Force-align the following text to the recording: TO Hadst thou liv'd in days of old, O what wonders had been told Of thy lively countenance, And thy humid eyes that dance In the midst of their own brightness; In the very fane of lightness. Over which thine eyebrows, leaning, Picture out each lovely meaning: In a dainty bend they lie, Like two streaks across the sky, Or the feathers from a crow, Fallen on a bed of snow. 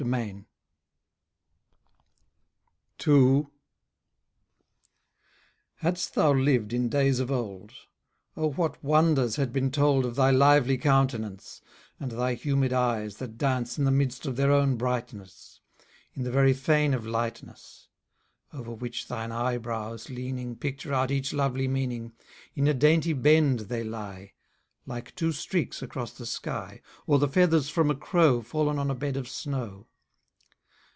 TO 2.97 3.51
Hadst 5.83 6.15
thou 6.15 6.33
liv'd 6.33 6.73
in 6.73 6.89
days 6.89 7.19
of 7.19 7.29
old, 7.29 7.73
O 8.35 8.49
what 8.49 8.83
wonders 8.83 9.35
had 9.35 9.53
been 9.53 9.69
told 9.69 10.07
Of 10.07 10.15
thy 10.15 10.31
lively 10.31 10.79
countenance, 10.79 11.61
And 11.99 12.09
thy 12.09 12.33
humid 12.33 12.73
eyes 12.73 13.17
that 13.17 13.37
dance 13.37 13.77
In 13.77 13.83
the 13.83 13.91
midst 13.91 14.25
of 14.25 14.37
their 14.37 14.51
own 14.51 14.75
brightness; 14.75 15.61
In 16.15 16.23
the 16.23 16.31
very 16.31 16.53
fane 16.53 16.95
of 16.95 17.05
lightness. 17.05 17.87
Over 18.51 18.71
which 18.73 19.07
thine 19.07 19.31
eyebrows, 19.31 20.09
leaning, 20.09 20.55
Picture 20.55 20.95
out 20.95 21.11
each 21.11 21.31
lovely 21.31 21.67
meaning: 21.67 22.13
In 22.55 22.67
a 22.67 22.73
dainty 22.73 23.13
bend 23.13 23.59
they 23.61 23.83
lie, 23.83 24.33
Like 24.87 25.13
two 25.13 25.31
streaks 25.31 25.83
across 25.83 26.11
the 26.13 26.25
sky, 26.25 26.81
Or 27.05 27.19
the 27.19 27.27
feathers 27.27 27.69
from 27.69 27.91
a 27.91 27.95
crow, 27.95 28.41
Fallen 28.41 28.79
on 28.79 28.89
a 28.89 28.95
bed 28.95 29.15
of 29.15 29.29
snow. 29.29 29.85